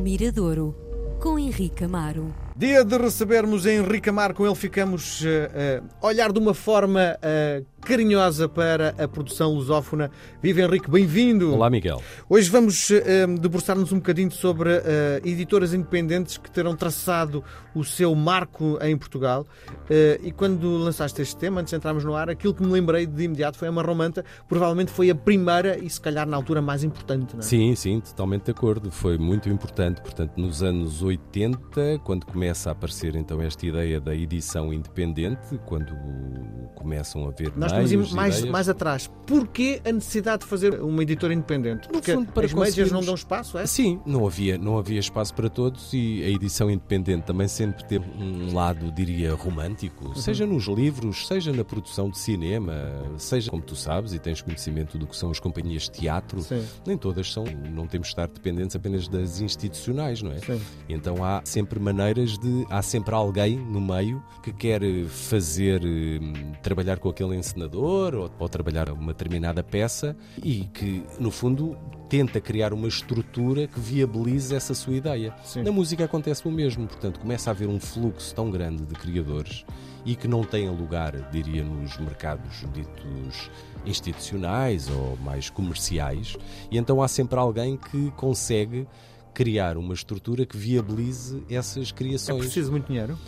[0.00, 0.74] Miradouro,
[1.20, 2.34] com Henrique Amaro.
[2.56, 7.64] Dia de recebermos Henrique Amar, com ele ficamos a uh, olhar de uma forma uh,
[7.80, 10.10] carinhosa para a produção lusófona.
[10.42, 11.54] Viva Henrique, bem-vindo!
[11.54, 12.02] Olá Miguel.
[12.28, 13.02] Hoje vamos uh,
[13.40, 14.70] debruçar-nos um bocadinho sobre
[15.24, 17.42] editoras independentes que terão traçado
[17.74, 19.46] o seu marco em Portugal.
[20.22, 23.24] e quando lançaste este tema, antes de entrarmos no ar, aquilo que me lembrei de
[23.24, 27.34] imediato foi a Marromanta, provavelmente foi a primeira e se calhar na altura mais importante,
[27.34, 27.42] não é?
[27.42, 28.90] Sim, sim, totalmente de acordo.
[28.90, 34.14] Foi muito importante, portanto, nos anos 80, quando começa a aparecer então esta ideia da
[34.14, 35.94] edição independente, quando
[36.74, 39.10] começam a haver Nós meios, temos mais, mais atrás.
[39.26, 41.88] Porquê a necessidade de fazer uma editora independente?
[41.88, 43.66] Porque fundo, para as médias não dão espaço, é?
[43.66, 48.06] Sim, não havia, não havia espaço para todos e a edição independente também sempre teve
[48.18, 50.14] um lado, diria, romântico, uhum.
[50.14, 52.74] seja nos livros, seja na produção de cinema,
[53.16, 56.64] seja como tu sabes e tens conhecimento do que são as companhias de teatro, Sim.
[56.86, 60.38] nem todas são, não temos de estar dependentes apenas das institucionais, não é?
[60.38, 60.60] Sim.
[60.88, 66.98] Então há sempre maneiras de há sempre alguém no meio que quer fazer hum, trabalhar
[66.98, 71.76] com aquele encenador ou, ou trabalhar uma determinada peça e que, no fundo,
[72.08, 75.34] tenta criar uma estrutura que viabilize essa sua ideia.
[75.44, 75.62] Sim.
[75.62, 79.64] Na música acontece o mesmo, portanto, começa a haver um fluxo tão grande de criadores
[80.04, 83.50] e que não têm lugar, diria, nos mercados ditos
[83.84, 86.36] institucionais ou mais comerciais,
[86.70, 88.86] e então há sempre alguém que consegue
[89.32, 92.38] criar uma estrutura que viabilize essas criações.
[92.38, 93.18] É preciso muito dinheiro?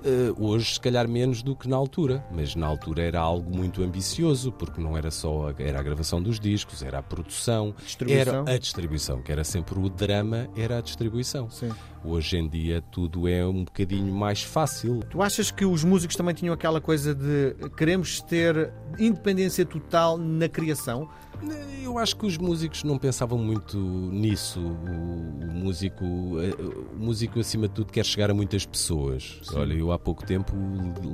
[0.00, 3.82] Uh, hoje, se calhar, menos do que na altura, mas na altura era algo muito
[3.82, 8.42] ambicioso, porque não era só a, era a gravação dos discos, era a produção, distribuição.
[8.46, 11.50] era a distribuição, que era sempre o drama, era a distribuição.
[11.50, 11.70] Sim.
[12.02, 15.00] Hoje em dia tudo é um bocadinho mais fácil.
[15.10, 20.48] Tu achas que os músicos também tinham aquela coisa de queremos ter independência total na
[20.48, 21.08] criação?
[21.82, 24.60] Eu acho que os músicos não pensavam muito nisso.
[24.60, 26.54] O, o músico, eh,
[26.94, 29.40] o músico, acima de tudo, quer chegar a muitas pessoas.
[29.42, 29.56] Sim.
[29.56, 30.54] Olha, eu há pouco tempo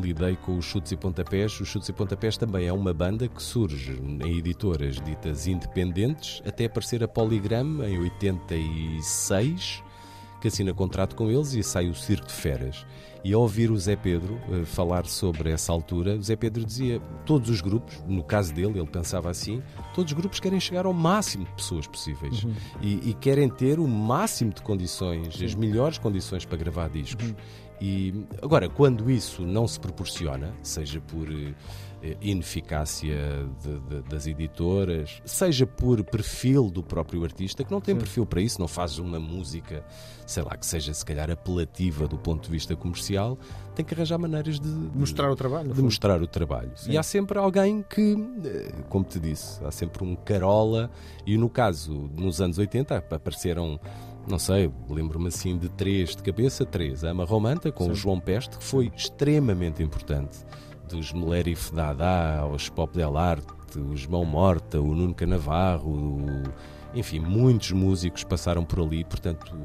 [0.00, 1.60] lidei com os Chutes e Pontapés.
[1.60, 6.64] Os Chutes e Pontapés também é uma banda que surge em editoras ditas independentes, até
[6.64, 9.82] aparecer a Polygram em 86
[10.42, 12.84] que assina contrato com eles e sai o Circo de Feras.
[13.24, 17.00] E ao ouvir o Zé Pedro uh, falar sobre essa altura, o Zé Pedro dizia:
[17.24, 19.62] todos os grupos, no caso dele, ele pensava assim,
[19.94, 22.54] todos os grupos querem chegar ao máximo de pessoas possíveis uhum.
[22.80, 25.44] e, e, querem ter o máximo de condições, Sim.
[25.44, 27.28] as melhores condições para gravar discos.
[27.28, 27.34] Uhum.
[27.80, 31.28] E agora, quando isso não se proporciona, seja por
[32.02, 33.16] eh, ineficácia
[33.60, 38.00] de, de, das editoras, seja por perfil do próprio artista, que não tem Sim.
[38.00, 39.84] perfil para isso, não faz uma música,
[40.24, 43.11] sei lá, que seja se calhar apelativa do ponto de vista comercial,
[43.74, 45.72] tem que arranjar maneiras de, de mostrar o trabalho.
[45.72, 46.72] De mostrar o trabalho.
[46.76, 46.92] Sim.
[46.92, 50.90] E há sempre alguém que, eh, como te disse, há sempre um carola,
[51.26, 53.80] e no caso, nos anos 80, apareceram
[54.26, 57.04] não sei, lembro-me assim de três de cabeça, três.
[57.04, 57.90] A Ama Romanta, com Sim.
[57.90, 60.44] o João Peste, que foi extremamente importante.
[60.88, 63.46] Dos Melerif Dada, aos Pop Del Arte,
[63.78, 66.42] os Mão Morta, o Nuno Canavarro, o...
[66.94, 69.04] enfim, muitos músicos passaram por ali.
[69.04, 69.56] Portanto,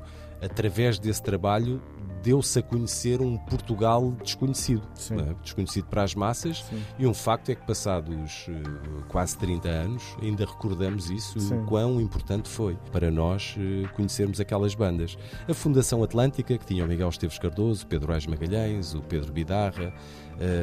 [0.42, 1.82] através desse trabalho,
[2.28, 5.34] deu-se a conhecer um Portugal desconhecido, é?
[5.42, 6.84] desconhecido para as massas, Sim.
[7.00, 11.62] e um facto é que, passados uh, quase 30 anos, ainda recordamos isso, Sim.
[11.62, 15.18] o quão importante foi para nós uh, conhecermos aquelas bandas.
[15.48, 19.32] A Fundação Atlântica, que tinha o Miguel Esteves Cardoso, o Pedro Ais Magalhães, o Pedro
[19.32, 19.94] Bidarra,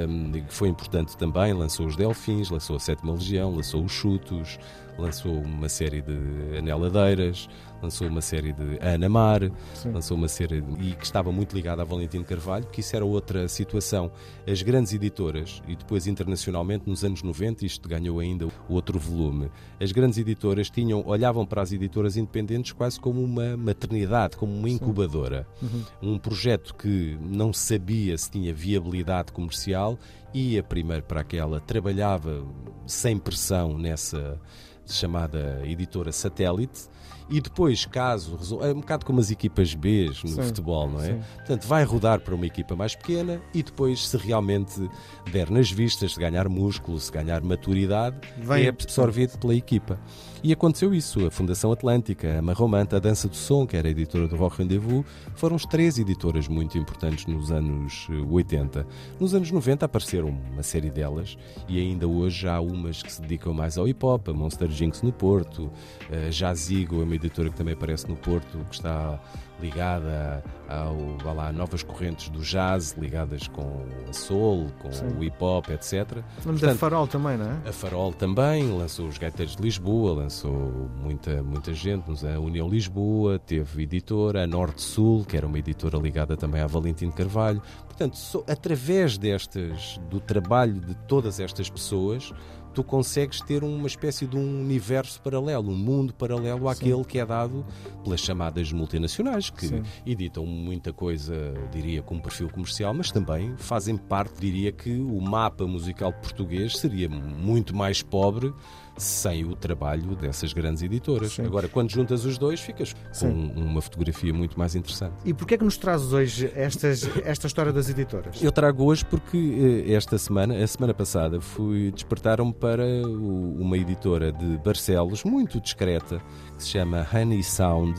[0.06, 4.58] um, que foi importante também, lançou os Delfins, lançou a Sétima Legião, lançou os Chutos,
[4.98, 7.48] lançou uma série de aneladeiras,
[7.82, 9.40] lançou uma série de Ana Mar,
[9.74, 9.92] Sim.
[9.92, 13.04] lançou uma série de, e que estava muito ligada a Valentino Carvalho, que isso era
[13.04, 14.10] outra situação.
[14.50, 19.50] As grandes editoras, e depois internacionalmente nos anos 90, isto ganhou ainda outro volume.
[19.80, 24.68] As grandes editoras tinham, olhavam para as editoras independentes quase como uma maternidade, como uma
[24.68, 25.46] incubadora.
[25.62, 26.14] Uhum.
[26.14, 29.98] Um projeto que não sabia se tinha viabilidade comercial,
[30.32, 32.44] ia primeiro para aquela, trabalhava
[32.86, 34.40] sem pressão nessa
[34.86, 36.88] chamada editora satélite
[37.28, 41.14] e depois, caso é um bocado como as equipas B no sim, futebol, não é?
[41.14, 41.20] Sim.
[41.36, 44.88] Portanto, vai rodar para uma equipa mais pequena e depois, se realmente
[45.32, 48.66] der nas vistas, se ganhar músculo, se ganhar maturidade, Vem.
[48.66, 49.98] é absorvido pela equipa.
[50.44, 51.26] E aconteceu isso.
[51.26, 54.58] A Fundação Atlântica, a Marromanta, a Dança do Som, que era a editora do Rock
[54.58, 55.02] Rendezvous,
[55.34, 58.80] foram as três editoras muito importantes nos anos 80.
[58.80, 58.84] Eh,
[59.18, 63.54] nos anos 90 apareceram uma série delas e ainda hoje há umas que se dedicam
[63.54, 65.72] mais ao hip hop, a Monster Jinx no Porto,
[66.10, 69.18] a Jazigo é uma editora que também aparece no Porto, que está
[69.60, 75.06] ligada ao, lá, a novas correntes do jazz, ligadas com a soul, com Sim.
[75.16, 76.18] o hip hop, etc.
[76.40, 77.68] Vamos a Farol também, não é?
[77.68, 83.38] A Farol também lançou os Gaiteiros de Lisboa, lançou muita, muita gente, a União Lisboa,
[83.38, 87.62] teve editora, a Norte Sul, que era uma editora ligada também a Valentim Carvalho.
[87.86, 92.32] Portanto, so, através destas, do trabalho de todas estas pessoas,
[92.74, 97.04] tu consegues ter uma espécie de um universo paralelo, um mundo paralelo àquele Sim.
[97.04, 97.64] que é dado
[98.02, 99.82] pelas chamadas multinacionais, que Sim.
[100.04, 105.20] editam muita coisa, diria, com um perfil comercial, mas também fazem parte, diria que o
[105.20, 108.52] mapa musical português seria muito mais pobre
[108.96, 111.32] sem o trabalho dessas grandes editoras.
[111.32, 111.44] Sim.
[111.44, 115.14] Agora, quando juntas os dois, ficas com uma fotografia muito mais interessante.
[115.24, 118.42] E porquê é que nos trazes hoje estas, esta história das editoras?
[118.42, 124.32] Eu trago hoje porque eh, esta semana, a semana passada, fui despertaram-me para uma editora
[124.32, 126.20] de Barcelos, muito discreta,
[126.56, 127.94] que se chama Honey Sound,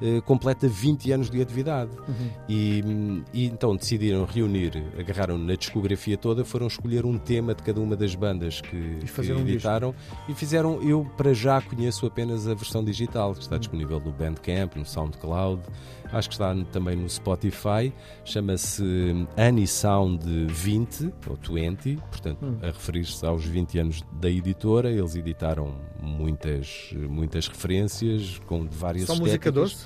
[0.00, 1.90] eh, completa 20 anos de atividade.
[2.08, 2.30] Uhum.
[2.48, 7.80] E, e, então decidiram reunir, agarraram na discografia toda, foram escolher um tema de cada
[7.80, 10.22] uma das bandas que, que um editaram disco.
[10.28, 10.82] e fizeram.
[10.82, 13.60] Eu, para já, conheço apenas a versão digital, que está uhum.
[13.60, 15.62] disponível no Bandcamp, no SoundCloud,
[16.12, 17.92] acho que está também no Spotify.
[18.24, 22.58] Chama-se Annie Sound 20 ou 20, portanto, uhum.
[22.62, 24.90] a referir-se aos 20 anos da editora.
[24.90, 29.85] Eles editaram muitas, muitas referências com várias Só música doce?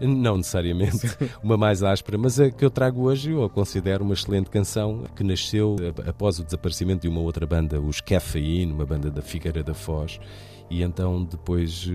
[0.00, 1.06] Não necessariamente,
[1.42, 5.04] uma mais áspera, mas a que eu trago hoje eu a considero uma excelente canção
[5.14, 5.76] que nasceu
[6.06, 10.20] após o desaparecimento de uma outra banda, os Cafeína, uma banda da Figueira da Foz.
[10.68, 11.88] E então, depois,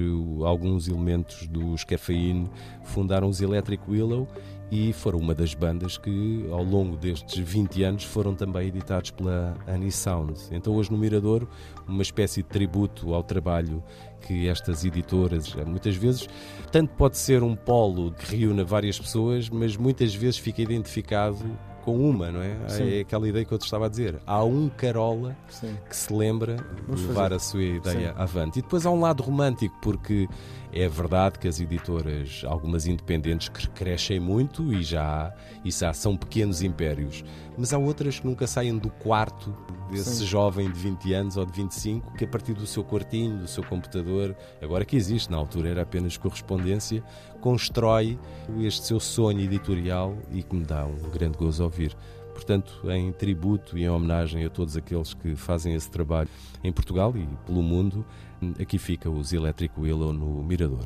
[0.43, 2.49] alguns elementos dos Cafeína
[2.83, 4.27] fundaram os Electric Willow
[4.71, 9.53] e foram uma das bandas que, ao longo destes 20 anos, foram também editados pela
[9.67, 10.39] Annie Sound.
[10.51, 11.49] Então, hoje no Miradouro,
[11.85, 13.83] uma espécie de tributo ao trabalho
[14.21, 16.29] que estas editoras, muitas vezes,
[16.71, 21.37] tanto pode ser um polo que reúne várias pessoas, mas muitas vezes fica identificado
[21.83, 22.55] com uma, não é?
[22.67, 22.97] Sim.
[22.97, 24.19] É aquela ideia que eu te estava a dizer.
[24.25, 25.75] Há um Carola Sim.
[25.89, 27.35] que se lembra Vamos de levar fazer.
[27.35, 28.21] a sua ideia Sim.
[28.21, 28.59] avante.
[28.59, 30.27] E depois há um lado romântico, porque
[30.71, 35.33] é verdade que as editoras, algumas independentes, crescem muito e já,
[35.65, 37.23] e já são pequenos impérios.
[37.57, 39.55] Mas há outras que nunca saem do quarto
[39.91, 40.25] desse Sim.
[40.25, 43.63] jovem de 20 anos ou de 25, que a partir do seu quartinho, do seu
[43.63, 47.03] computador, agora que existe, na altura era apenas correspondência,
[47.41, 48.17] constrói
[48.59, 51.97] este seu sonho editorial e que me dá um grande gozo ouvir.
[52.33, 56.29] Portanto, em tributo e em homenagem a todos aqueles que fazem esse trabalho
[56.63, 58.05] em Portugal e pelo mundo,
[58.59, 60.85] aqui fica os Electric Willow no Mirador.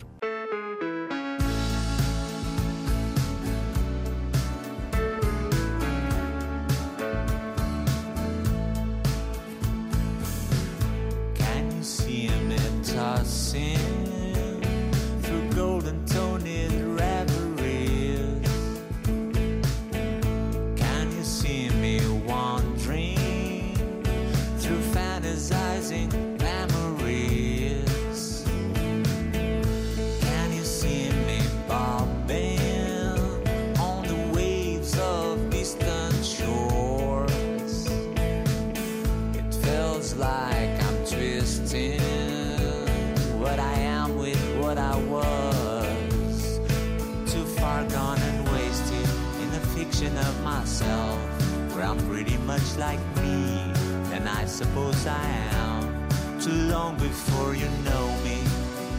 [52.78, 53.72] Like me,
[54.12, 56.10] and I suppose I am.
[56.40, 58.44] Too long before you know me,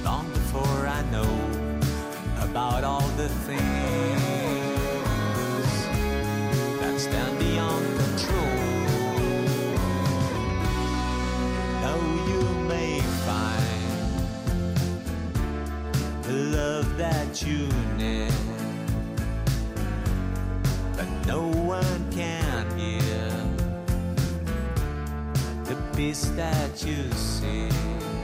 [0.03, 1.39] long before I know
[2.41, 3.63] about all the things
[6.81, 8.63] that stand beyond control.
[11.83, 14.23] Though you may find
[16.23, 18.33] the love that you need,
[20.97, 21.56] but no
[25.97, 28.16] peace that you see.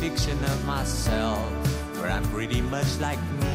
[0.00, 1.44] Fiction of myself,
[1.98, 3.50] where I'm pretty much like me.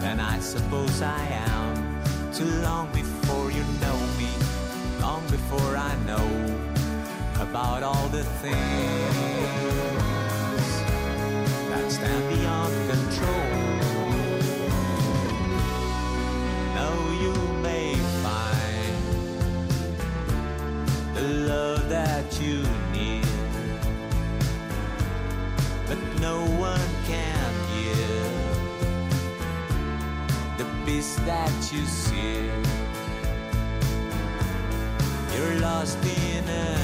[0.00, 2.02] than I suppose I am.
[2.32, 4.30] Too long before you know me,
[5.00, 6.28] long before I know
[7.38, 9.89] about all the things
[35.80, 36.79] lost in a